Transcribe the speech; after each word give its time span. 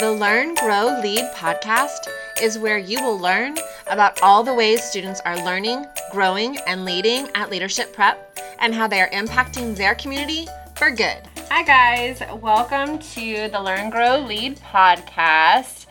The 0.00 0.10
Learn, 0.10 0.54
Grow, 0.54 0.98
Lead 1.02 1.26
podcast 1.34 2.08
is 2.40 2.58
where 2.58 2.78
you 2.78 3.02
will 3.02 3.18
learn 3.18 3.58
about 3.86 4.22
all 4.22 4.42
the 4.42 4.54
ways 4.54 4.82
students 4.82 5.20
are 5.26 5.36
learning, 5.44 5.84
growing, 6.10 6.56
and 6.66 6.86
leading 6.86 7.28
at 7.34 7.50
Leadership 7.50 7.92
Prep 7.92 8.40
and 8.60 8.74
how 8.74 8.86
they 8.88 9.02
are 9.02 9.10
impacting 9.10 9.76
their 9.76 9.94
community 9.94 10.46
for 10.74 10.90
good. 10.90 11.18
Hi, 11.50 11.62
guys. 11.64 12.22
Welcome 12.40 12.98
to 12.98 13.48
the 13.48 13.60
Learn, 13.60 13.90
Grow, 13.90 14.20
Lead 14.20 14.58
podcast. 14.72 15.84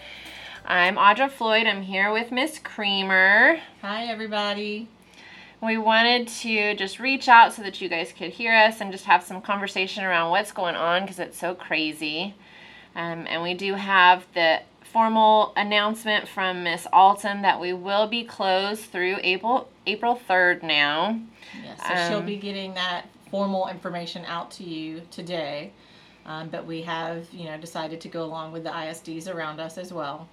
I'm 0.65 0.95
Audra 0.95 1.29
Floyd. 1.29 1.67
I'm 1.67 1.83
here 1.83 2.11
with 2.11 2.31
Miss 2.31 2.57
Creamer. 2.57 3.59
Hi, 3.83 4.05
everybody. 4.05 4.87
We 5.61 5.77
wanted 5.77 6.29
to 6.29 6.73
just 6.73 6.99
reach 6.99 7.27
out 7.27 7.53
so 7.53 7.61
that 7.61 7.79
you 7.79 7.87
guys 7.89 8.11
could 8.11 8.31
hear 8.31 8.55
us 8.55 8.81
and 8.81 8.91
just 8.91 9.05
have 9.05 9.21
some 9.21 9.39
conversation 9.39 10.03
around 10.03 10.31
what's 10.31 10.51
going 10.51 10.75
on 10.75 11.03
because 11.03 11.19
it's 11.19 11.37
so 11.37 11.53
crazy. 11.53 12.33
Um, 12.95 13.25
and 13.27 13.41
we 13.41 13.53
do 13.53 13.75
have 13.75 14.25
the 14.33 14.61
formal 14.83 15.53
announcement 15.55 16.27
from 16.27 16.64
Miss 16.64 16.87
Alton 16.91 17.43
that 17.43 17.59
we 17.59 17.73
will 17.73 18.07
be 18.07 18.23
closed 18.23 18.86
through 18.86 19.18
April 19.21 19.69
April 19.86 20.19
3rd 20.27 20.64
now. 20.64 21.19
Yes, 21.64 21.79
so 21.87 22.09
she'll 22.09 22.21
be 22.25 22.37
getting 22.37 22.73
that 22.73 23.05
formal 23.29 23.67
information 23.67 24.25
out 24.25 24.51
to 24.51 24.64
you 24.64 25.01
today. 25.11 25.71
Um, 26.25 26.50
but 26.50 26.65
we 26.65 26.83
have, 26.83 27.28
you 27.33 27.45
know, 27.45 27.57
decided 27.57 28.01
to 28.01 28.07
go 28.07 28.23
along 28.23 28.51
with 28.51 28.64
the 28.64 28.69
ISDs 28.69 29.33
around 29.33 29.59
us 29.59 29.78
as 29.78 29.92
well. 29.92 30.28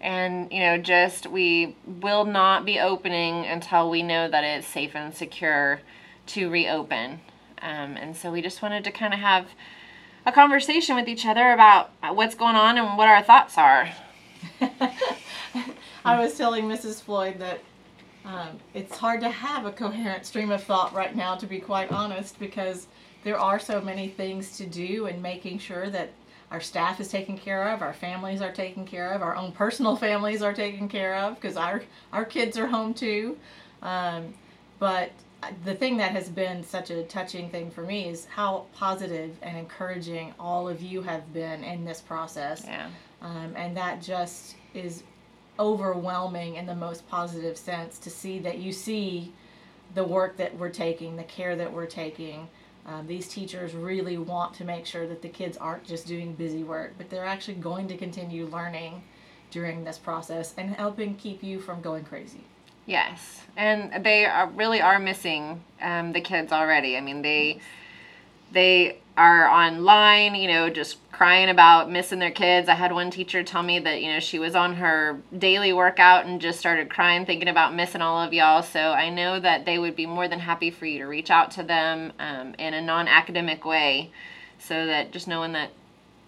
And, 0.00 0.50
you 0.52 0.60
know, 0.60 0.78
just 0.78 1.26
we 1.26 1.74
will 1.84 2.24
not 2.24 2.64
be 2.64 2.78
opening 2.78 3.44
until 3.44 3.90
we 3.90 4.02
know 4.02 4.28
that 4.30 4.44
it's 4.44 4.66
safe 4.66 4.94
and 4.94 5.14
secure 5.14 5.80
to 6.26 6.48
reopen. 6.48 7.20
Um, 7.60 7.96
and 7.96 8.16
so 8.16 8.30
we 8.30 8.40
just 8.40 8.62
wanted 8.62 8.84
to 8.84 8.92
kind 8.92 9.12
of 9.12 9.20
have 9.20 9.48
a 10.26 10.32
conversation 10.32 10.96
with 10.96 11.08
each 11.08 11.26
other 11.26 11.52
about 11.52 11.90
what's 12.14 12.34
going 12.34 12.56
on 12.56 12.78
and 12.78 12.96
what 12.98 13.08
our 13.08 13.22
thoughts 13.22 13.56
are. 13.56 13.90
I 16.04 16.20
was 16.20 16.36
telling 16.36 16.64
Mrs. 16.64 17.02
Floyd 17.02 17.38
that 17.38 17.60
um, 18.24 18.58
it's 18.74 18.96
hard 18.96 19.20
to 19.20 19.30
have 19.30 19.66
a 19.66 19.72
coherent 19.72 20.26
stream 20.26 20.50
of 20.50 20.62
thought 20.62 20.94
right 20.94 21.14
now, 21.14 21.34
to 21.36 21.46
be 21.46 21.58
quite 21.58 21.90
honest, 21.90 22.38
because 22.38 22.86
there 23.24 23.38
are 23.38 23.58
so 23.58 23.80
many 23.80 24.08
things 24.08 24.56
to 24.58 24.66
do 24.66 25.06
and 25.06 25.22
making 25.22 25.58
sure 25.58 25.88
that 25.90 26.10
our 26.50 26.60
staff 26.60 27.00
is 27.00 27.08
taken 27.08 27.38
care 27.38 27.68
of, 27.68 27.80
our 27.80 27.92
families 27.92 28.42
are 28.42 28.52
taken 28.52 28.84
care 28.84 29.12
of, 29.12 29.22
our 29.22 29.36
own 29.36 29.52
personal 29.52 29.96
families 30.06 30.42
are 30.42 30.52
taken 30.52 30.88
care 30.88 31.16
of, 31.16 31.36
because 31.36 31.56
our, 31.56 31.82
our 32.12 32.24
kids 32.24 32.58
are 32.58 32.66
home 32.66 32.92
too. 32.92 33.36
Um, 33.82 34.34
but 34.78 35.12
the 35.64 35.74
thing 35.74 35.96
that 35.98 36.12
has 36.12 36.28
been 36.28 36.62
such 36.62 36.90
a 36.90 37.02
touching 37.04 37.48
thing 37.50 37.70
for 37.70 37.82
me 37.82 38.08
is 38.08 38.26
how 38.26 38.66
positive 38.74 39.36
and 39.42 39.56
encouraging 39.56 40.34
all 40.38 40.68
of 40.68 40.82
you 40.82 41.02
have 41.02 41.32
been 41.32 41.64
in 41.64 41.84
this 41.84 42.00
process. 42.00 42.64
Yeah. 42.64 42.88
Um, 43.22 43.54
and 43.56 43.76
that 43.76 44.02
just 44.02 44.56
is 44.74 45.02
overwhelming 45.58 46.56
in 46.56 46.66
the 46.66 46.74
most 46.74 47.08
positive 47.08 47.56
sense 47.56 47.98
to 47.98 48.10
see 48.10 48.38
that 48.40 48.58
you 48.58 48.72
see 48.72 49.32
the 49.94 50.04
work 50.04 50.36
that 50.36 50.56
we're 50.56 50.70
taking, 50.70 51.16
the 51.16 51.24
care 51.24 51.56
that 51.56 51.72
we're 51.72 51.86
taking. 51.86 52.48
Um, 52.86 53.06
these 53.06 53.28
teachers 53.28 53.74
really 53.74 54.16
want 54.16 54.54
to 54.54 54.64
make 54.64 54.86
sure 54.86 55.06
that 55.06 55.20
the 55.20 55.28
kids 55.28 55.56
aren't 55.56 55.84
just 55.84 56.06
doing 56.06 56.32
busy 56.32 56.62
work, 56.62 56.94
but 56.96 57.10
they're 57.10 57.26
actually 57.26 57.54
going 57.54 57.88
to 57.88 57.96
continue 57.96 58.46
learning 58.46 59.02
during 59.50 59.84
this 59.84 59.98
process 59.98 60.54
and 60.56 60.74
helping 60.74 61.14
keep 61.16 61.42
you 61.42 61.60
from 61.60 61.82
going 61.82 62.04
crazy. 62.04 62.44
Yes, 62.90 63.44
and 63.56 64.04
they 64.04 64.24
are, 64.24 64.48
really 64.48 64.80
are 64.80 64.98
missing 64.98 65.62
um, 65.80 66.10
the 66.10 66.20
kids 66.20 66.50
already. 66.50 66.96
I 66.96 67.00
mean, 67.00 67.22
they 67.22 67.60
they 68.50 68.98
are 69.16 69.46
online, 69.46 70.34
you 70.34 70.48
know, 70.48 70.68
just 70.70 70.96
crying 71.12 71.50
about 71.50 71.88
missing 71.88 72.18
their 72.18 72.32
kids. 72.32 72.68
I 72.68 72.74
had 72.74 72.90
one 72.92 73.12
teacher 73.12 73.44
tell 73.44 73.62
me 73.62 73.78
that, 73.78 74.02
you 74.02 74.12
know, 74.12 74.18
she 74.18 74.40
was 74.40 74.56
on 74.56 74.74
her 74.74 75.20
daily 75.38 75.72
workout 75.72 76.26
and 76.26 76.40
just 76.40 76.58
started 76.58 76.90
crying 76.90 77.24
thinking 77.24 77.46
about 77.46 77.76
missing 77.76 78.02
all 78.02 78.20
of 78.20 78.32
y'all. 78.32 78.60
So 78.60 78.80
I 78.80 79.08
know 79.08 79.38
that 79.38 79.66
they 79.66 79.78
would 79.78 79.94
be 79.94 80.06
more 80.06 80.26
than 80.26 80.40
happy 80.40 80.72
for 80.72 80.86
you 80.86 80.98
to 80.98 81.04
reach 81.04 81.30
out 81.30 81.52
to 81.52 81.62
them 81.62 82.12
um, 82.18 82.54
in 82.58 82.74
a 82.74 82.82
non 82.82 83.06
academic 83.06 83.64
way 83.64 84.10
so 84.58 84.86
that 84.86 85.12
just 85.12 85.28
knowing 85.28 85.52
that 85.52 85.70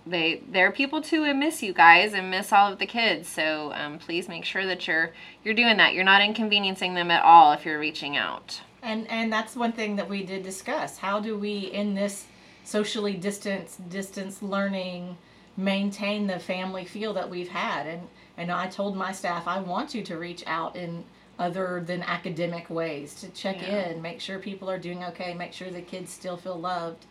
they 0.06 0.42
there 0.48 0.66
are 0.66 0.72
people 0.72 1.00
too 1.00 1.24
and 1.24 1.38
miss 1.38 1.62
you 1.62 1.72
guys 1.72 2.12
and 2.12 2.30
miss 2.30 2.52
all 2.52 2.72
of 2.72 2.78
the 2.78 2.86
kids. 2.86 3.28
So 3.28 3.72
um, 3.74 3.98
please 3.98 4.28
make 4.28 4.44
sure 4.44 4.66
that 4.66 4.86
you're 4.86 5.10
you're 5.44 5.54
doing 5.54 5.76
that. 5.76 5.94
You're 5.94 6.04
not 6.04 6.22
inconveniencing 6.22 6.94
them 6.94 7.10
at 7.10 7.22
all 7.22 7.52
if 7.52 7.64
you're 7.64 7.78
reaching 7.78 8.16
out. 8.16 8.60
And 8.82 9.08
and 9.10 9.32
that's 9.32 9.54
one 9.54 9.72
thing 9.72 9.96
that 9.96 10.08
we 10.08 10.22
did 10.24 10.42
discuss. 10.42 10.98
How 10.98 11.20
do 11.20 11.38
we 11.38 11.58
in 11.58 11.94
this 11.94 12.26
socially 12.64 13.14
distance 13.14 13.76
distance 13.88 14.42
learning 14.42 15.16
maintain 15.56 16.26
the 16.26 16.38
family 16.38 16.84
feel 16.84 17.12
that 17.14 17.30
we've 17.30 17.48
had? 17.48 17.86
And 17.86 18.08
and 18.36 18.50
I 18.50 18.66
told 18.66 18.96
my 18.96 19.12
staff 19.12 19.46
I 19.46 19.60
want 19.60 19.94
you 19.94 20.02
to 20.02 20.18
reach 20.18 20.42
out 20.46 20.74
in 20.76 21.04
other 21.38 21.82
than 21.84 22.02
academic 22.02 22.68
ways 22.68 23.14
to 23.14 23.28
check 23.30 23.62
yeah. 23.62 23.88
in 23.88 24.02
make 24.02 24.20
sure 24.20 24.38
people 24.38 24.70
are 24.70 24.78
doing 24.78 25.02
okay 25.02 25.32
make 25.32 25.52
sure 25.52 25.70
the 25.70 25.80
kids 25.80 26.12
still 26.12 26.36
feel 26.36 26.58
loved 26.58 27.06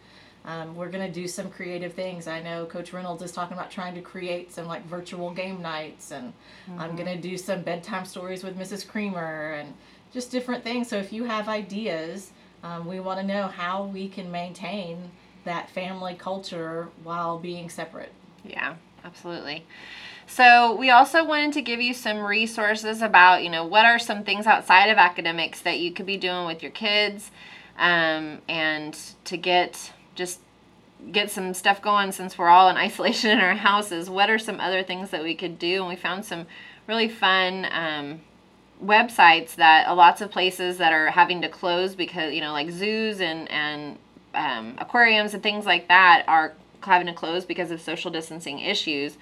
um, 0.45 0.75
we're 0.75 0.89
going 0.89 1.05
to 1.05 1.13
do 1.13 1.27
some 1.27 1.49
creative 1.49 1.93
things. 1.93 2.27
I 2.27 2.41
know 2.41 2.65
Coach 2.65 2.93
Reynolds 2.93 3.21
is 3.21 3.31
talking 3.31 3.55
about 3.55 3.69
trying 3.69 3.93
to 3.95 4.01
create 4.01 4.51
some 4.51 4.67
like 4.67 4.85
virtual 4.85 5.31
game 5.31 5.61
nights, 5.61 6.11
and 6.11 6.33
mm-hmm. 6.69 6.79
I'm 6.79 6.95
going 6.95 7.07
to 7.07 7.17
do 7.17 7.37
some 7.37 7.61
bedtime 7.61 8.05
stories 8.05 8.43
with 8.43 8.57
Mrs. 8.57 8.87
Creamer 8.87 9.53
and 9.53 9.73
just 10.13 10.31
different 10.31 10.63
things. 10.63 10.87
So 10.87 10.97
if 10.97 11.13
you 11.13 11.25
have 11.25 11.47
ideas, 11.47 12.31
um, 12.63 12.87
we 12.87 12.99
want 12.99 13.19
to 13.19 13.25
know 13.25 13.47
how 13.47 13.85
we 13.85 14.09
can 14.09 14.31
maintain 14.31 15.11
that 15.43 15.69
family 15.69 16.15
culture 16.15 16.89
while 17.03 17.37
being 17.37 17.69
separate. 17.69 18.11
Yeah, 18.43 18.75
absolutely. 19.03 19.65
So 20.27 20.75
we 20.75 20.89
also 20.89 21.25
wanted 21.25 21.53
to 21.53 21.61
give 21.61 21.81
you 21.81 21.93
some 21.93 22.19
resources 22.19 23.01
about, 23.01 23.43
you 23.43 23.49
know, 23.49 23.65
what 23.65 23.85
are 23.85 23.99
some 23.99 24.23
things 24.23 24.47
outside 24.47 24.87
of 24.87 24.97
academics 24.97 25.61
that 25.61 25.79
you 25.79 25.91
could 25.91 26.05
be 26.05 26.17
doing 26.17 26.45
with 26.45 26.63
your 26.63 26.71
kids, 26.71 27.31
um, 27.77 28.39
and 28.47 28.97
to 29.25 29.37
get 29.37 29.91
just 30.15 30.39
get 31.11 31.31
some 31.31 31.53
stuff 31.53 31.81
going 31.81 32.11
since 32.11 32.37
we're 32.37 32.49
all 32.49 32.69
in 32.69 32.77
isolation 32.87 33.31
in 33.31 33.39
our 33.39 33.55
houses. 33.55 34.09
What 34.09 34.29
are 34.29 34.39
some 34.39 34.59
other 34.59 34.83
things 34.83 35.09
that 35.11 35.23
we 35.23 35.35
could 35.35 35.57
do? 35.57 35.77
And 35.77 35.87
we 35.87 35.95
found 35.95 36.25
some 36.25 36.45
really 36.87 37.09
fun 37.09 37.67
um, 37.71 38.21
websites 38.83 39.55
that 39.55 39.87
uh, 39.87 39.95
lots 39.95 40.21
of 40.21 40.31
places 40.31 40.77
that 40.77 40.91
are 40.93 41.11
having 41.11 41.41
to 41.41 41.49
close 41.49 41.95
because 41.95 42.33
you 42.33 42.41
know 42.41 42.51
like 42.51 42.69
zoos 42.69 43.21
and 43.21 43.49
and 43.51 43.97
um, 44.33 44.75
aquariums 44.77 45.33
and 45.33 45.43
things 45.43 45.65
like 45.65 45.87
that 45.87 46.23
are 46.27 46.53
having 46.81 47.07
to 47.07 47.13
close 47.13 47.45
because 47.45 47.71
of 47.71 47.81
social 47.81 48.09
distancing 48.11 48.59
issues. 48.59 49.17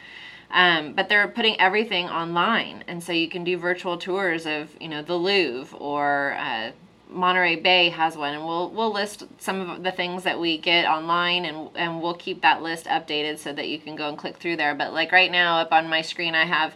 Um, 0.51 0.93
but 0.93 1.09
they're 1.09 1.27
putting 1.27 1.59
everything 1.59 2.07
online, 2.07 2.83
and 2.87 3.03
so 3.03 3.11
you 3.11 3.29
can 3.29 3.43
do 3.43 3.57
virtual 3.57 3.97
tours 3.97 4.47
of 4.47 4.69
you 4.79 4.87
know 4.87 5.03
the 5.03 5.15
Louvre 5.15 5.77
or 5.77 6.35
uh, 6.39 6.71
Monterey 7.09 7.55
Bay 7.55 7.89
has 7.89 8.15
one, 8.15 8.33
and 8.33 8.45
we'll 8.45 8.69
we'll 8.69 8.93
list 8.93 9.23
some 9.39 9.69
of 9.69 9.83
the 9.83 9.91
things 9.91 10.23
that 10.23 10.39
we 10.39 10.57
get 10.57 10.85
online, 10.85 11.45
and 11.45 11.69
and 11.75 12.01
we'll 12.01 12.13
keep 12.13 12.41
that 12.41 12.61
list 12.61 12.85
updated 12.85 13.39
so 13.39 13.51
that 13.53 13.67
you 13.67 13.79
can 13.79 13.95
go 13.95 14.09
and 14.09 14.17
click 14.17 14.37
through 14.37 14.57
there. 14.57 14.75
But 14.75 14.93
like 14.93 15.11
right 15.11 15.31
now, 15.31 15.59
up 15.59 15.71
on 15.71 15.89
my 15.89 16.01
screen, 16.01 16.35
I 16.35 16.45
have 16.45 16.75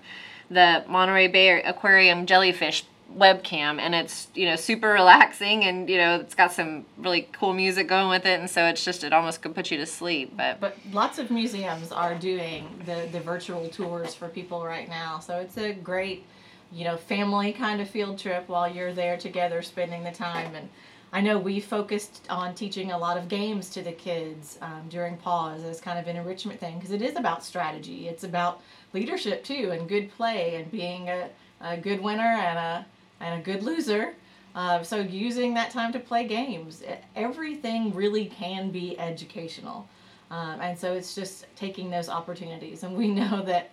the 0.49 0.83
Monterey 0.87 1.27
Bay 1.27 1.61
Aquarium 1.61 2.25
jellyfish 2.25 2.85
webcam 3.17 3.79
and 3.79 3.93
it's 3.93 4.27
you 4.33 4.45
know 4.45 4.55
super 4.55 4.87
relaxing 4.93 5.63
and 5.63 5.89
you 5.89 5.97
know 5.97 6.15
it's 6.15 6.35
got 6.35 6.51
some 6.51 6.85
really 6.97 7.27
cool 7.33 7.53
music 7.53 7.87
going 7.87 8.09
with 8.09 8.25
it 8.25 8.39
and 8.39 8.49
so 8.49 8.65
it's 8.65 8.83
just 8.83 9.03
it 9.03 9.13
almost 9.13 9.41
could 9.41 9.53
put 9.53 9.69
you 9.69 9.77
to 9.77 9.85
sleep 9.85 10.35
but 10.35 10.59
but 10.59 10.75
lots 10.91 11.19
of 11.19 11.29
museums 11.29 11.91
are 11.91 12.15
doing 12.15 12.67
the 12.85 13.07
the 13.11 13.19
virtual 13.19 13.67
tours 13.69 14.15
for 14.15 14.27
people 14.29 14.65
right 14.65 14.89
now 14.89 15.19
so 15.19 15.37
it's 15.37 15.57
a 15.57 15.73
great 15.73 16.25
you 16.73 16.83
know, 16.83 16.97
family 16.97 17.53
kind 17.53 17.79
of 17.81 17.89
field 17.89 18.17
trip 18.17 18.47
while 18.49 18.67
you're 18.67 18.93
there 18.93 19.17
together 19.17 19.61
spending 19.61 20.03
the 20.03 20.11
time. 20.11 20.55
And 20.55 20.69
I 21.11 21.21
know 21.21 21.37
we 21.37 21.59
focused 21.59 22.25
on 22.29 22.55
teaching 22.55 22.91
a 22.91 22.97
lot 22.97 23.17
of 23.17 23.27
games 23.27 23.69
to 23.71 23.83
the 23.83 23.91
kids 23.91 24.57
um, 24.61 24.87
during 24.89 25.17
pause 25.17 25.63
as 25.63 25.79
kind 25.79 25.99
of 25.99 26.07
an 26.07 26.17
enrichment 26.17 26.59
thing 26.59 26.79
because 26.79 26.91
it 26.91 27.03
is 27.03 27.15
about 27.15 27.43
strategy. 27.43 28.07
It's 28.07 28.23
about 28.23 28.61
leadership 28.93 29.43
too 29.43 29.69
and 29.71 29.87
good 29.87 30.11
play 30.11 30.55
and 30.55 30.71
being 30.71 31.09
a, 31.09 31.29
a 31.61 31.77
good 31.77 32.01
winner 32.01 32.23
and 32.23 32.57
a, 32.57 32.85
and 33.19 33.39
a 33.39 33.43
good 33.43 33.61
loser. 33.61 34.15
Uh, 34.55 34.81
so 34.81 34.97
using 34.97 35.53
that 35.53 35.71
time 35.71 35.91
to 35.93 35.99
play 35.99 36.27
games, 36.27 36.83
everything 37.15 37.93
really 37.93 38.25
can 38.25 38.71
be 38.71 38.97
educational. 38.99 39.87
Um, 40.31 40.61
and 40.61 40.77
so 40.77 40.93
it's 40.93 41.13
just 41.13 41.45
taking 41.55 41.91
those 41.91 42.09
opportunities. 42.09 42.81
And 42.83 42.95
we 42.95 43.07
know 43.19 43.43
that 43.43 43.69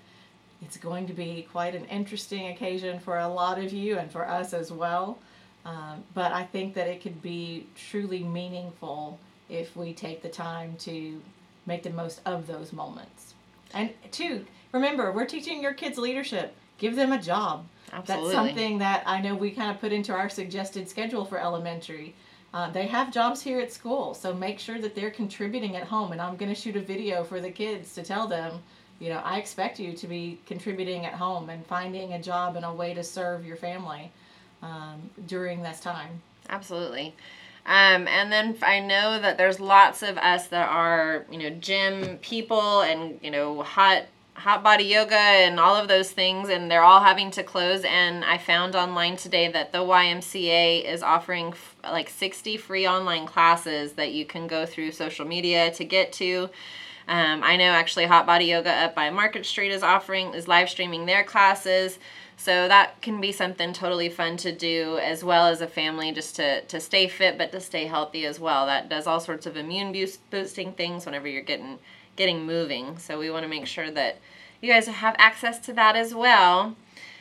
it's 0.63 0.77
going 0.77 1.07
to 1.07 1.13
be 1.13 1.47
quite 1.51 1.75
an 1.75 1.85
interesting 1.87 2.49
occasion 2.49 3.01
for 3.01 3.19
a 3.19 3.29
lot 3.29 3.59
of 3.59 3.73
you 3.73 3.99
and 3.99 4.11
for 4.11 4.27
us 4.27 4.53
as 4.53 4.71
well. 4.71 5.19
Um, 5.65 6.05
but 6.15 6.33
I 6.33 6.45
think 6.45 6.75
that 6.75 6.87
it 6.87 7.03
could 7.03 7.21
be 7.23 7.67
truly 7.91 8.23
meaningful 8.23 9.19
if 9.49 9.77
we 9.77 9.93
take 9.93 10.23
the 10.23 10.29
time 10.29 10.75
to 10.81 11.21
make 11.67 11.83
the 11.83 11.91
most 11.91 12.21
of 12.25 12.47
those 12.47 12.73
moments. 12.73 13.35
And 13.75 13.91
two, 14.11 14.47
remember, 14.73 15.13
we're 15.13 15.27
teaching 15.27 15.63
your 15.63 15.75
kids 15.75 15.99
leadership. 15.99 16.55
Give 16.79 16.97
them 16.97 17.13
a 17.13 17.21
job. 17.21 17.67
Absolutely. 17.93 18.33
That's 18.33 18.35
something 18.35 18.79
that 18.79 19.03
I 19.07 19.21
know 19.21 19.35
we 19.35 19.51
kind 19.51 19.71
of 19.71 19.81
put 19.81 19.93
into 19.93 20.13
our 20.13 20.29
suggested 20.29 20.89
schedule 20.89 21.25
for 21.25 21.39
elementary. 21.39 22.15
Uh, 22.53 22.71
they 22.71 22.87
have 22.87 23.13
jobs 23.13 23.43
here 23.43 23.61
at 23.61 23.73
school, 23.73 24.15
so 24.15 24.33
make 24.35 24.59
sure 24.59 24.81
that 24.81 24.95
they're 24.95 25.11
contributing 25.11 25.77
at 25.77 25.85
home. 25.85 26.13
And 26.13 26.21
I'm 26.21 26.37
going 26.37 26.53
to 26.53 26.61
shoot 26.61 26.77
a 26.77 26.81
video 26.81 27.23
for 27.23 27.41
the 27.41 27.51
kids 27.51 27.95
to 27.95 28.03
tell 28.03 28.27
them 28.27 28.61
you 29.01 29.09
know, 29.09 29.21
I 29.25 29.39
expect 29.39 29.81
you 29.81 29.93
to 29.95 30.07
be 30.07 30.39
contributing 30.47 31.07
at 31.07 31.15
home 31.15 31.49
and 31.49 31.67
finding 31.67 32.13
a 32.13 32.23
job 32.23 32.55
and 32.55 32.65
a 32.65 32.73
way 32.73 32.95
to 32.95 33.03
serve 33.03 33.45
your 33.45 33.57
family 33.57 34.13
um, 34.63 35.11
during 35.27 35.63
this 35.63 35.81
time. 35.81 36.21
Absolutely. 36.49 37.15
Um, 37.67 38.07
and 38.09 38.31
then 38.31 38.57
I 38.63 38.81
know 38.81 39.21
that 39.21 39.39
there's 39.39 39.59
lots 39.59 40.03
of 40.03 40.19
us 40.19 40.49
that 40.49 40.69
are, 40.69 41.25
you 41.31 41.39
know, 41.39 41.51
gym 41.51 42.19
people 42.19 42.83
and, 42.83 43.19
you 43.23 43.31
know, 43.31 43.63
hot 43.63 44.05
hot 44.35 44.63
body 44.63 44.85
yoga 44.85 45.15
and 45.15 45.61
all 45.61 45.77
of 45.77 45.87
those 45.87 46.11
things 46.11 46.49
and 46.49 46.71
they're 46.71 46.83
all 46.83 47.03
having 47.03 47.31
to 47.31 47.43
close 47.43 47.85
and 47.85 48.25
i 48.25 48.39
found 48.39 48.75
online 48.75 49.15
today 49.15 49.49
that 49.49 49.71
the 49.71 49.79
ymca 49.79 50.83
is 50.83 51.03
offering 51.03 51.49
f- 51.49 51.77
like 51.85 52.09
60 52.09 52.57
free 52.57 52.89
online 52.89 53.27
classes 53.27 53.93
that 53.95 54.13
you 54.13 54.25
can 54.25 54.47
go 54.47 54.65
through 54.65 54.93
social 54.93 55.27
media 55.27 55.71
to 55.73 55.85
get 55.85 56.11
to 56.15 56.49
um, 57.09 57.43
i 57.43 57.57
know 57.57 57.65
actually 57.65 58.07
hot 58.07 58.27
body 58.27 58.47
yoga 58.47 58.71
up 58.71 58.95
by 58.95 59.11
market 59.11 59.45
street 59.45 59.71
is 59.71 59.83
offering 59.83 60.33
is 60.35 60.49
live 60.49 60.69
streaming 60.69 61.07
their 61.07 61.25
classes 61.25 61.99
so 62.37 62.69
that 62.69 63.01
can 63.03 63.21
be 63.21 63.33
something 63.33 63.73
totally 63.73 64.09
fun 64.09 64.37
to 64.39 64.51
do 64.51 64.99
as 65.03 65.23
well 65.23 65.47
as 65.47 65.61
a 65.61 65.67
family 65.67 66.11
just 66.11 66.37
to, 66.37 66.63
to 66.63 66.81
stay 66.81 67.07
fit 67.07 67.37
but 67.37 67.53
to 67.53 67.61
stay 67.61 67.87
healthy 67.87 68.25
as 68.25 68.41
well 68.41 68.65
that 68.67 68.89
does 68.89 69.07
all 69.07 69.21
sorts 69.21 69.45
of 69.45 69.57
immune 69.57 69.93
boost, 69.93 70.31
boosting 70.31 70.73
things 70.73 71.05
whenever 71.05 71.29
you're 71.29 71.43
getting 71.43 71.79
getting 72.21 72.45
moving. 72.45 72.99
So 72.99 73.19
we 73.19 73.31
want 73.31 73.45
to 73.45 73.49
make 73.49 73.67
sure 73.67 73.91
that 73.91 74.19
you 74.61 74.71
guys 74.71 74.87
have 74.87 75.17
access 75.19 75.59
to 75.61 75.73
that 75.73 75.97
as 75.97 76.15
well. 76.15 76.77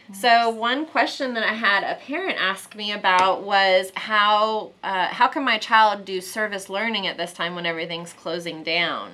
Nice. 0.10 0.22
So 0.22 0.50
one 0.50 0.86
question 0.86 1.34
that 1.36 1.44
I 1.44 1.54
had 1.54 1.84
a 1.84 1.96
parent 1.96 2.38
ask 2.38 2.76
me 2.76 2.92
about 2.92 3.44
was 3.44 3.92
how 3.96 4.72
uh, 4.84 5.08
how 5.08 5.28
can 5.28 5.44
my 5.44 5.58
child 5.58 6.04
do 6.04 6.20
service 6.20 6.70
learning 6.70 7.08
at 7.08 7.18
this 7.18 7.34
time 7.34 7.56
when 7.56 7.66
everything's 7.66 8.12
closing 8.14 8.62
down? 8.62 9.12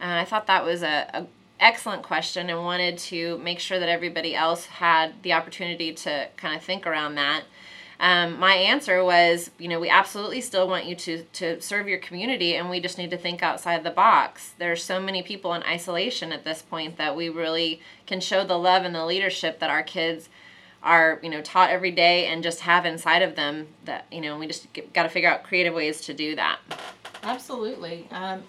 And 0.00 0.12
I 0.12 0.24
thought 0.24 0.46
that 0.46 0.64
was 0.64 0.82
a, 0.82 1.08
a 1.12 1.26
excellent 1.58 2.02
question 2.02 2.50
and 2.50 2.58
wanted 2.58 2.98
to 2.98 3.38
make 3.38 3.58
sure 3.58 3.78
that 3.78 3.88
everybody 3.88 4.34
else 4.34 4.66
had 4.66 5.22
the 5.22 5.32
opportunity 5.32 5.92
to 5.92 6.28
kind 6.36 6.54
of 6.54 6.62
think 6.62 6.86
around 6.86 7.14
that 7.14 7.44
um, 7.98 8.38
my 8.38 8.54
answer 8.54 9.02
was, 9.02 9.50
you 9.58 9.68
know, 9.68 9.80
we 9.80 9.88
absolutely 9.88 10.40
still 10.40 10.68
want 10.68 10.84
you 10.84 10.94
to 10.96 11.22
to 11.34 11.60
serve 11.62 11.88
your 11.88 11.98
community, 11.98 12.54
and 12.54 12.68
we 12.68 12.80
just 12.80 12.98
need 12.98 13.10
to 13.10 13.16
think 13.16 13.42
outside 13.42 13.84
the 13.84 13.90
box. 13.90 14.52
There's 14.58 14.82
so 14.84 15.00
many 15.00 15.22
people 15.22 15.54
in 15.54 15.62
isolation 15.62 16.32
at 16.32 16.44
this 16.44 16.62
point 16.62 16.98
that 16.98 17.16
we 17.16 17.28
really 17.28 17.80
can 18.06 18.20
show 18.20 18.44
the 18.44 18.58
love 18.58 18.84
and 18.84 18.94
the 18.94 19.06
leadership 19.06 19.60
that 19.60 19.70
our 19.70 19.82
kids 19.82 20.28
are, 20.82 21.18
you 21.22 21.30
know, 21.30 21.40
taught 21.40 21.70
every 21.70 21.90
day 21.90 22.26
and 22.26 22.42
just 22.42 22.60
have 22.60 22.84
inside 22.84 23.22
of 23.22 23.34
them. 23.34 23.68
That 23.86 24.06
you 24.12 24.20
know, 24.20 24.38
we 24.38 24.46
just 24.46 24.66
got 24.92 25.04
to 25.04 25.08
figure 25.08 25.30
out 25.30 25.42
creative 25.42 25.72
ways 25.72 26.02
to 26.02 26.14
do 26.14 26.36
that. 26.36 26.58
Absolutely. 27.22 28.06
Um, 28.10 28.42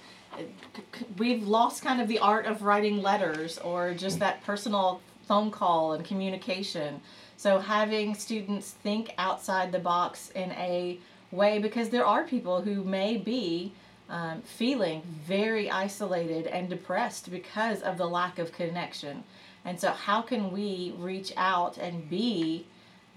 we've 1.18 1.48
lost 1.48 1.84
kind 1.84 2.02
of 2.02 2.08
the 2.08 2.20
art 2.20 2.46
of 2.46 2.62
writing 2.62 3.02
letters 3.02 3.58
or 3.60 3.94
just 3.94 4.20
that 4.20 4.44
personal 4.44 5.02
phone 5.28 5.52
call 5.52 5.94
and 5.94 6.06
communication. 6.06 7.02
So 7.38 7.60
having 7.60 8.16
students 8.16 8.72
think 8.72 9.14
outside 9.18 9.72
the 9.72 9.80
box 9.80 10.32
in 10.32 10.52
a 10.54 11.00
way, 11.32 11.60
because 11.60 11.90
there 11.90 12.06
are 12.06 12.24
people 12.24 12.62
who 12.62 12.84
may 12.84 13.18
be 13.18 13.74
um, 14.10 14.42
feeling 14.42 15.02
very 15.26 15.70
isolated 15.70 16.48
and 16.48 16.70
depressed 16.70 17.30
because 17.30 17.82
of 17.82 17.98
the 17.98 18.08
lack 18.08 18.40
of 18.40 18.52
connection. 18.52 19.24
And 19.66 19.78
so, 19.78 19.92
how 19.92 20.22
can 20.22 20.52
we 20.52 20.94
reach 20.98 21.34
out 21.36 21.78
and 21.78 22.10
be 22.10 22.66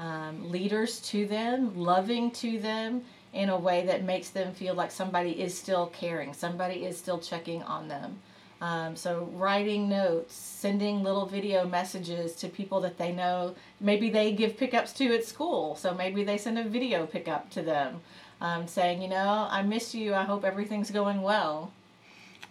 um, 0.01 0.51
leaders 0.51 0.99
to 1.01 1.27
them, 1.27 1.79
loving 1.79 2.33
to 2.33 2.59
them 2.59 3.03
in 3.33 3.49
a 3.49 3.59
way 3.59 3.87
that 3.87 4.05
makes 4.05 4.31
them 4.31 4.53
feel 4.53 4.75
like 4.75 4.91
somebody 4.91 5.41
is 5.41 5.57
still 5.57 5.87
caring, 5.89 6.33
somebody 6.33 6.85
is 6.85 6.99
still 6.99 7.19
checking 7.19 7.63
on 7.63 7.89
them? 7.89 8.19
Um, 8.61 8.95
so 8.95 9.31
writing 9.33 9.89
notes, 9.89 10.35
sending 10.35 11.03
little 11.03 11.25
video 11.25 11.67
messages 11.67 12.35
to 12.37 12.49
people 12.49 12.81
that 12.83 12.99
they 12.99 13.11
know. 13.11 13.55
Maybe 13.81 14.11
they 14.11 14.33
give 14.33 14.59
pickups 14.59 14.93
to 14.95 15.15
at 15.15 15.25
school, 15.25 15.77
so 15.77 15.95
maybe 15.95 16.25
they 16.25 16.37
send 16.37 16.59
a 16.59 16.65
video 16.65 17.07
pickup 17.07 17.49
to 17.51 17.63
them, 17.63 18.01
um, 18.41 18.67
saying, 18.67 19.01
you 19.01 19.09
know, 19.09 19.49
I 19.51 19.63
miss 19.63 19.95
you. 19.95 20.15
I 20.15 20.25
hope 20.25 20.45
everything's 20.45 20.91
going 20.91 21.23
well. 21.23 21.73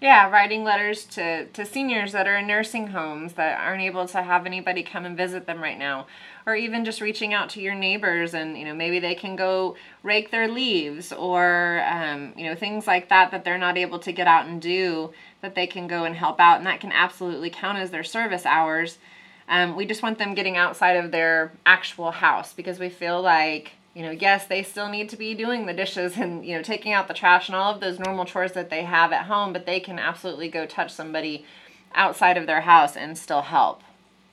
Yeah, 0.02 0.30
writing 0.30 0.64
letters 0.64 1.04
to, 1.08 1.48
to 1.48 1.66
seniors 1.66 2.14
that 2.14 2.26
are 2.26 2.38
in 2.38 2.48
nursing 2.48 2.88
homes 2.88 3.34
that 3.34 3.60
aren't 3.60 3.82
able 3.82 4.08
to 4.08 4.22
have 4.22 4.46
anybody 4.46 4.82
come 4.82 5.04
and 5.04 5.18
visit 5.18 5.46
them 5.46 5.62
right 5.62 5.78
now. 5.78 6.08
Or 6.46 6.56
even 6.56 6.86
just 6.86 7.02
reaching 7.02 7.34
out 7.34 7.50
to 7.50 7.62
your 7.62 7.76
neighbors 7.76 8.34
and, 8.34 8.58
you 8.58 8.64
know, 8.64 8.74
maybe 8.74 9.00
they 9.00 9.14
can 9.14 9.36
go 9.36 9.76
rake 10.02 10.32
their 10.32 10.48
leaves 10.48 11.12
or, 11.12 11.84
um, 11.86 12.34
you 12.38 12.46
know, 12.46 12.56
things 12.56 12.88
like 12.88 13.10
that 13.10 13.32
that 13.32 13.44
they're 13.44 13.58
not 13.58 13.78
able 13.78 14.00
to 14.00 14.14
get 14.14 14.26
out 14.26 14.46
and 14.46 14.62
do 14.62 15.12
that 15.42 15.54
they 15.54 15.68
can 15.68 15.86
go 15.86 16.06
and 16.06 16.16
help 16.16 16.40
out. 16.40 16.60
And 16.60 16.66
that 16.66 16.80
can 16.80 16.94
absolutely 16.94 17.50
count 17.50 17.78
as 17.78 17.92
their 17.92 18.06
service 18.06 18.46
hours. 18.46 19.00
Um, 19.50 19.76
we 19.76 19.86
just 19.86 20.02
want 20.02 20.18
them 20.18 20.34
getting 20.34 20.56
outside 20.56 20.96
of 20.96 21.12
their 21.12 21.52
actual 21.66 22.12
house 22.12 22.54
because 22.54 22.80
we 22.80 22.90
feel 22.90 23.22
like 23.22 23.74
you 23.94 24.04
know, 24.04 24.12
yes, 24.12 24.46
they 24.46 24.64
still 24.64 24.90
need 24.90 25.10
to 25.10 25.18
be 25.18 25.34
doing 25.34 25.66
the 25.66 25.74
dishes 25.74 26.18
and, 26.18 26.46
you 26.46 26.56
know, 26.56 26.62
taking 26.62 26.94
out 26.94 27.08
the 27.08 27.14
trash 27.14 27.48
and 27.50 27.56
all 27.56 27.74
of 27.74 27.82
those 27.82 28.00
normal 28.00 28.26
chores 28.26 28.52
that 28.54 28.70
they 28.70 28.84
have 28.84 29.12
at 29.12 29.26
home, 29.26 29.52
but 29.52 29.66
they 29.66 29.80
can 29.80 29.98
absolutely 29.98 30.48
go 30.48 30.66
touch 30.66 30.92
somebody 30.92 31.46
outside 31.96 32.38
of 32.38 32.46
their 32.46 32.62
house 32.62 32.96
and 32.96 33.18
still 33.18 33.42
help. 33.42 33.82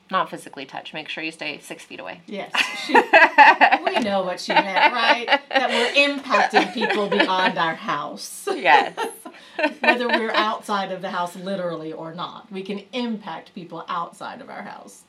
Not 0.08 0.31
physically 0.31 0.67
touch. 0.67 0.94
Make 0.94 1.08
sure 1.08 1.25
you 1.25 1.32
stay 1.32 1.58
six 1.58 1.85
feet 1.85 1.99
away. 1.99 2.20
Yes. 2.26 2.53
She, 2.87 2.93
we 2.93 4.00
know 4.05 4.23
what 4.23 4.38
she 4.38 4.53
meant, 4.53 4.93
right? 4.93 5.26
That 5.49 5.70
we're 5.70 6.09
impacting 6.09 6.73
people 6.73 7.09
beyond 7.09 7.59
our 7.59 7.75
house. 7.75 8.47
Yes. 8.55 8.97
Whether 9.81 10.06
we're 10.06 10.31
outside 10.31 10.93
of 10.93 11.02
the 11.02 11.11
house 11.11 11.35
literally 11.35 11.93
or 11.93 12.14
not, 12.14 12.52
we 12.52 12.62
can 12.62 12.82
impact 12.93 13.55
people 13.55 13.85
outside 13.88 14.41
of 14.41 14.50
our 14.50 14.62
house. 14.62 15.02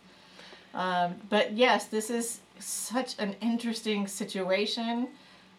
Um, 0.73 1.15
but 1.29 1.53
yes, 1.53 1.85
this 1.85 2.09
is 2.09 2.39
such 2.61 3.17
an 3.19 3.35
interesting 3.41 4.07
situation. 4.07 5.09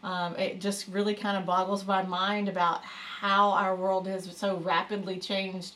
Um, 0.03 0.37
it 0.37 0.61
just 0.61 0.89
really 0.89 1.15
kind 1.15 1.37
of 1.37 1.45
boggles 1.45 1.87
my 1.87 2.03
mind 2.03 2.49
about 2.49 2.85
how 2.85 3.51
our 3.51 3.75
world 3.75 4.07
has 4.07 4.37
so 4.37 4.59
rapidly 4.59 5.19
changed. 5.19 5.75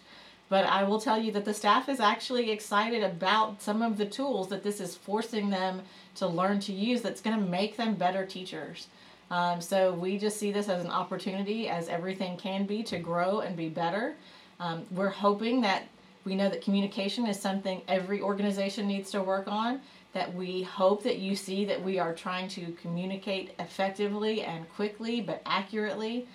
But 0.49 0.67
I 0.67 0.85
will 0.85 1.01
tell 1.01 1.19
you 1.19 1.33
that 1.33 1.45
the 1.45 1.55
staff 1.55 1.89
is 1.89 1.99
actually 1.99 2.51
excited 2.51 3.03
about 3.03 3.63
some 3.63 3.81
of 3.81 3.97
the 3.97 4.05
tools 4.05 4.49
that 4.49 4.63
this 4.63 4.81
is 4.81 4.95
forcing 4.95 5.49
them 5.49 5.83
to 6.17 6.27
learn 6.27 6.61
to 6.61 6.73
use 6.73 7.01
that's 7.01 7.23
going 7.23 7.39
to 7.39 7.45
make 7.45 7.77
them 7.77 7.95
better 7.95 8.27
teachers. 8.27 8.89
Um, 9.31 9.63
so 9.63 9.95
we 9.95 10.19
just 10.19 10.37
see 10.37 10.53
this 10.53 10.69
as 10.69 10.85
an 10.85 10.91
opportunity, 10.91 11.69
as 11.69 11.89
everything 11.89 12.37
can 12.37 12.67
be, 12.67 12.83
to 12.83 12.99
grow 12.99 13.41
and 13.41 13.57
be 13.57 13.71
better. 13.71 14.15
Um, 14.61 14.85
we're 14.91 15.09
hoping 15.09 15.63
that 15.63 15.85
we 16.25 16.35
know 16.35 16.49
that 16.49 16.63
communication 16.63 17.27
is 17.27 17.39
something 17.39 17.83
every 17.89 18.21
organization 18.21 18.87
needs 18.87 19.11
to 19.11 19.23
work 19.23 19.49
on 19.49 19.81
that 20.13 20.35
we 20.35 20.63
hope 20.63 21.03
that 21.03 21.19
you 21.19 21.35
see 21.35 21.65
that 21.65 21.83
we 21.83 21.99
are 21.99 22.15
trying 22.15 22.47
to 22.47 22.73
communicate 22.83 23.55
effectively 23.59 24.43
and 24.43 24.69
quickly 24.75 25.21
but 25.21 25.41
accurately. 25.47 26.27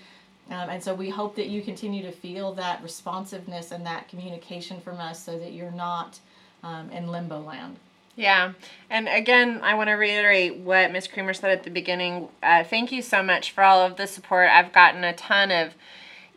Um, 0.50 0.70
and 0.70 0.84
so 0.84 0.96
we 0.96 1.10
hope 1.10 1.36
that 1.36 1.48
you 1.48 1.62
continue 1.62 2.01
to 2.03 2.12
feel 2.12 2.53
that 2.53 2.82
responsiveness 2.82 3.72
and 3.72 3.86
that 3.86 4.08
communication 4.08 4.79
from 4.79 4.98
us 4.98 5.24
so 5.24 5.38
that 5.38 5.53
you're 5.53 5.72
not 5.72 6.20
um, 6.63 6.89
in 6.89 7.10
limbo 7.10 7.39
land. 7.39 7.77
Yeah. 8.15 8.53
And 8.89 9.08
again, 9.08 9.60
I 9.62 9.75
want 9.75 9.89
to 9.89 9.94
reiterate 9.94 10.58
what 10.58 10.91
Ms. 10.91 11.08
Creamer 11.08 11.36
said 11.36 11.51
at 11.51 11.63
the 11.63 11.70
beginning. 11.70 12.29
Uh, 12.41 12.63
thank 12.63 12.91
you 12.91 13.03
so 13.03 13.22
much 13.22 13.51
for 13.51 13.63
all 13.63 13.79
of 13.79 13.96
the 13.98 14.08
support. 14.08 14.50
I've 14.50 14.74
gotten 14.74 15.03
a 15.03 15.13
ton 15.13 15.51
of 15.51 15.75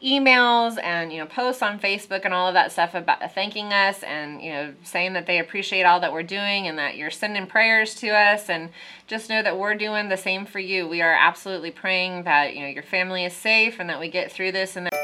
emails 0.03 0.83
and 0.83 1.13
you 1.13 1.19
know 1.19 1.27
posts 1.27 1.63
on 1.63 1.79
Facebook 1.79 2.25
and 2.25 2.33
all 2.33 2.49
of 2.49 2.55
that 2.55 2.73
stuff 2.73 2.95
about 2.95 3.35
thanking 3.35 3.73
us 3.73 4.03
and 4.03 4.41
you 4.41 4.51
know 4.51 4.73
saying 4.83 5.13
that 5.13 5.27
they 5.27 5.39
appreciate 5.39 5.83
all 5.83 6.01
that 6.01 6.13
we're 6.13 6.23
doing 6.23 6.67
and 6.67 6.79
that 6.79 6.97
you're 6.97 7.11
sending 7.11 7.47
prayers 7.47 7.95
to 7.95 8.09
us 8.09 8.49
and 8.49 8.71
just 9.07 9.29
know 9.29 9.43
that 9.43 9.59
we're 9.59 9.75
doing 9.75 10.09
the 10.09 10.17
same 10.17 10.47
for 10.47 10.59
you. 10.59 10.89
We 10.89 11.03
are 11.03 11.13
absolutely 11.13 11.71
praying 11.71 12.23
that 12.25 12.55
you 12.55 12.63
know 12.63 12.69
your 12.69 12.83
family 12.83 13.25
is 13.25 13.35
safe 13.35 13.77
and 13.79 13.91
that 13.91 14.01
we 14.01 14.09
get 14.09 14.33
through 14.33 14.53
this 14.53 14.77
and 14.77 14.87
that 14.87 15.00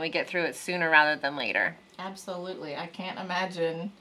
we 0.00 0.08
get 0.08 0.28
through 0.28 0.44
it 0.44 0.56
sooner 0.56 0.90
rather 0.90 1.20
than 1.20 1.36
later. 1.36 1.76
Absolutely. 1.98 2.76
I 2.76 2.86
can't 2.86 3.18
imagine 3.18 3.92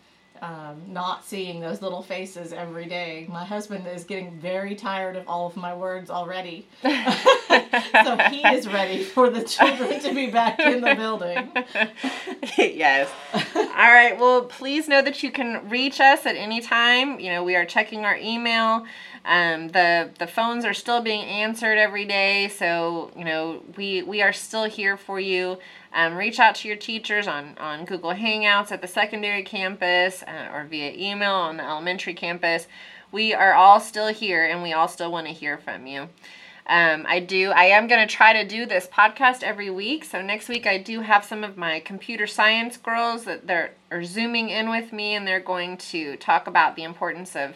um, 0.42 0.82
not 0.88 1.24
seeing 1.24 1.60
those 1.60 1.84
little 1.84 2.02
faces 2.02 2.52
every 2.52 2.86
day. 2.86 3.28
My 3.30 3.46
husband 3.46 3.86
is 3.86 4.04
getting 4.04 4.40
very 4.40 4.74
tired 4.76 5.16
of 5.16 5.28
all 5.28 5.46
of 5.46 5.56
my 5.56 5.76
words 5.76 6.10
already. 6.10 6.68
so 6.82 8.18
he 8.30 8.42
is 8.48 8.68
ready 8.68 9.04
for 9.04 9.30
the 9.30 9.44
children 9.44 10.00
to 10.00 10.16
be 10.16 10.32
back 10.32 10.60
in 10.60 10.82
the 10.82 10.96
building. 10.96 11.52
yes. 12.58 13.12
All 13.56 13.92
right. 13.94 14.18
Well, 14.20 14.46
please 14.46 14.88
know 14.88 15.04
that 15.04 15.22
you 15.22 15.32
can 15.32 15.70
reach 15.70 16.00
us 16.02 16.26
at 16.26 16.36
any 16.36 16.60
time. 16.60 17.20
You 17.20 17.30
know, 17.32 17.44
we 17.44 17.56
are 17.56 17.66
checking 17.66 18.04
our 18.04 18.18
email. 18.18 18.86
Um, 19.24 19.68
the 19.70 20.10
the 20.18 20.26
phones 20.26 20.66
are 20.66 20.74
still 20.74 21.02
being 21.02 21.24
answered 21.24 21.78
every 21.78 22.06
day, 22.06 22.48
so 22.48 23.12
you 23.16 23.24
know 23.24 23.64
we 23.78 24.02
we 24.02 24.22
are 24.22 24.34
still 24.34 24.64
here 24.64 24.98
for 24.98 25.20
you. 25.20 25.60
Um, 25.94 26.16
reach 26.16 26.40
out 26.40 26.56
to 26.56 26.68
your 26.68 26.78
teachers 26.78 27.28
on 27.28 27.56
on 27.60 27.86
Google 27.86 28.14
Hangouts 28.14 28.72
at 28.72 28.82
the 28.82 28.88
secondary 28.88 29.44
campus 29.44 30.24
uh, 30.24 30.50
or 30.54 30.66
via 30.66 30.92
email 30.94 31.34
on 31.34 31.58
the 31.58 31.64
elementary 31.64 32.16
campus. 32.16 32.68
We 33.12 33.34
are 33.34 33.54
all 33.54 33.80
still 33.80 34.08
here, 34.08 34.46
and 34.46 34.64
we 34.64 34.74
all 34.74 34.88
still 34.88 35.12
want 35.12 35.28
to 35.28 35.34
hear 35.34 35.58
from 35.58 35.86
you. 35.86 36.10
Um, 36.66 37.06
I 37.08 37.20
do. 37.20 37.52
I 37.52 37.66
am 37.66 37.88
going 37.88 38.08
to 38.08 38.12
try 38.12 38.34
to 38.34 38.48
do 38.48 38.66
this 38.66 38.88
podcast 38.88 39.44
every 39.44 39.70
week. 39.70 40.06
So 40.06 40.22
next 40.22 40.48
week 40.48 40.66
I 40.66 40.78
do 40.78 41.02
have 41.02 41.26
some 41.26 41.44
of 41.44 41.58
my 41.58 41.80
computer 41.80 42.26
science 42.26 42.78
girls 42.78 43.26
that 43.26 43.46
they're 43.46 43.74
are 43.92 44.04
zooming 44.04 44.50
in 44.50 44.70
with 44.70 44.94
me, 44.94 45.14
and 45.14 45.28
they're 45.28 45.40
going 45.40 45.78
to 45.78 46.16
talk 46.18 46.48
about 46.48 46.76
the 46.76 46.84
importance 46.84 47.36
of 47.36 47.56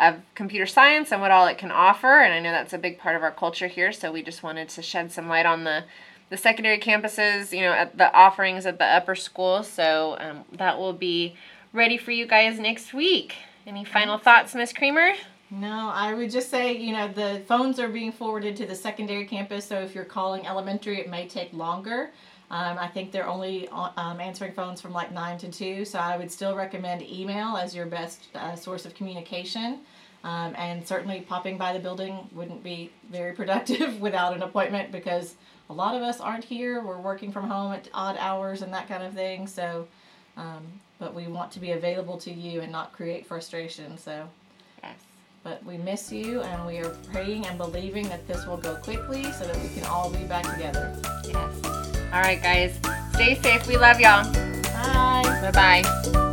of 0.00 0.16
computer 0.34 0.66
science 0.66 1.12
and 1.12 1.20
what 1.20 1.30
all 1.30 1.46
it 1.46 1.58
can 1.58 1.70
offer. 1.70 2.20
And 2.20 2.32
I 2.32 2.40
know 2.40 2.50
that's 2.50 2.72
a 2.72 2.78
big 2.78 2.98
part 2.98 3.16
of 3.16 3.22
our 3.22 3.30
culture 3.30 3.68
here. 3.68 3.92
So 3.92 4.10
we 4.10 4.22
just 4.22 4.42
wanted 4.42 4.68
to 4.70 4.82
shed 4.82 5.12
some 5.12 5.28
light 5.28 5.46
on 5.46 5.64
the 5.64 5.84
the 6.30 6.36
secondary 6.36 6.78
campuses, 6.78 7.52
you 7.52 7.60
know, 7.60 7.72
at 7.72 7.98
the 7.98 8.12
offerings 8.14 8.64
at 8.64 8.78
the 8.78 8.84
upper 8.84 9.16
school. 9.16 9.64
So 9.64 10.16
um, 10.20 10.44
that 10.52 10.78
will 10.78 10.92
be 10.92 11.34
ready 11.72 11.98
for 11.98 12.12
you 12.12 12.24
guys 12.24 12.58
next 12.58 12.94
week. 12.94 13.34
Any 13.66 13.84
final 13.84 14.16
thoughts, 14.16 14.54
Miss 14.54 14.72
Creamer? 14.72 15.12
No, 15.50 15.90
I 15.92 16.14
would 16.14 16.30
just 16.30 16.48
say, 16.48 16.76
you 16.76 16.92
know, 16.92 17.08
the 17.08 17.42
phones 17.48 17.80
are 17.80 17.88
being 17.88 18.12
forwarded 18.12 18.56
to 18.58 18.66
the 18.66 18.76
secondary 18.76 19.26
campus, 19.26 19.64
so 19.64 19.80
if 19.80 19.94
you're 19.94 20.04
calling 20.04 20.46
elementary, 20.46 21.00
it 21.00 21.10
may 21.10 21.26
take 21.26 21.52
longer. 21.52 22.12
Um, 22.50 22.78
I 22.78 22.88
think 22.88 23.12
they're 23.12 23.28
only 23.28 23.68
um, 23.68 24.20
answering 24.20 24.52
phones 24.52 24.80
from 24.80 24.92
like 24.92 25.12
9 25.12 25.38
to 25.38 25.48
2, 25.52 25.84
so 25.84 25.98
I 26.00 26.16
would 26.16 26.32
still 26.32 26.56
recommend 26.56 27.00
email 27.02 27.56
as 27.56 27.74
your 27.76 27.86
best 27.86 28.26
uh, 28.34 28.56
source 28.56 28.84
of 28.86 28.94
communication. 28.94 29.80
Um, 30.22 30.54
and 30.58 30.86
certainly 30.86 31.22
popping 31.22 31.56
by 31.56 31.72
the 31.72 31.78
building 31.78 32.28
wouldn't 32.32 32.62
be 32.62 32.90
very 33.10 33.32
productive 33.40 34.00
without 34.00 34.34
an 34.34 34.42
appointment 34.42 34.90
because 34.92 35.36
a 35.70 35.72
lot 35.72 35.94
of 35.94 36.02
us 36.02 36.20
aren't 36.20 36.44
here. 36.44 36.82
We're 36.84 36.98
working 37.00 37.30
from 37.32 37.48
home 37.48 37.72
at 37.72 37.88
odd 37.94 38.16
hours 38.18 38.62
and 38.62 38.74
that 38.74 38.88
kind 38.88 39.02
of 39.04 39.14
thing. 39.14 39.46
So, 39.46 39.86
um, 40.36 40.64
but 40.98 41.14
we 41.14 41.28
want 41.28 41.52
to 41.52 41.60
be 41.60 41.70
available 41.70 42.18
to 42.18 42.32
you 42.32 42.60
and 42.60 42.72
not 42.72 42.92
create 42.92 43.26
frustration. 43.26 43.96
So, 43.96 44.28
Yes. 44.82 44.96
but 45.44 45.64
we 45.64 45.78
miss 45.78 46.10
you 46.10 46.40
and 46.42 46.66
we 46.66 46.78
are 46.78 46.90
praying 47.12 47.46
and 47.46 47.56
believing 47.56 48.08
that 48.08 48.26
this 48.26 48.44
will 48.46 48.56
go 48.56 48.74
quickly 48.74 49.22
so 49.32 49.44
that 49.46 49.56
we 49.62 49.68
can 49.68 49.84
all 49.84 50.10
be 50.10 50.24
back 50.24 50.44
together. 50.52 51.00
Yes. 51.26 51.79
All 52.12 52.20
right, 52.20 52.42
guys. 52.42 52.78
Stay 53.14 53.34
safe. 53.40 53.66
We 53.66 53.76
love 53.76 54.00
y'all. 54.00 54.24
Bye. 54.62 55.50
Bye 55.52 55.82
bye. 56.12 56.29